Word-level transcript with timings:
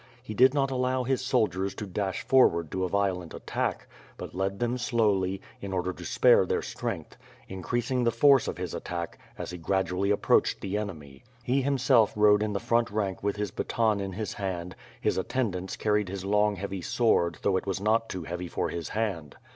He 0.23 0.33
did 0.33 0.55
not 0.55 0.71
allow 0.71 1.03
his 1.03 1.21
soldiers 1.23 1.75
to 1.75 1.85
dash 1.85 2.23
forward 2.23 2.71
to 2.71 2.83
a 2.85 2.89
violent 2.89 3.35
attack, 3.35 3.85
but 4.17 4.33
led 4.33 4.57
them 4.57 4.79
slowly, 4.79 5.43
in 5.61 5.71
order 5.71 5.93
to 5.93 6.03
spare 6.03 6.43
their 6.43 6.63
strength; 6.63 7.15
increasing 7.47 8.03
the 8.03 8.09
force 8.09 8.47
of 8.47 8.57
his 8.57 8.73
attack, 8.73 9.19
as 9.37 9.51
he 9.51 9.59
gradually 9.59 10.09
approached 10.09 10.59
the 10.61 10.75
enemy. 10.75 11.23
He 11.43 11.61
himself 11.61 12.13
rode 12.15 12.41
in 12.41 12.53
the 12.53 12.59
front 12.59 12.89
rank 12.89 13.21
with 13.21 13.35
his 13.35 13.51
baton 13.51 13.99
in 13.99 14.13
his 14.13 14.33
hand, 14.33 14.75
his 14.99 15.19
attendants 15.19 15.75
carried 15.75 16.09
his 16.09 16.25
long 16.25 16.55
heavy 16.55 16.81
sword 16.81 17.37
though 17.43 17.55
it 17.57 17.67
was 17.67 17.79
not 17.79 18.09
too 18.09 18.23
heavy 18.23 18.47
for 18.47 18.69
his 18.69 18.89
hand. 18.89 19.35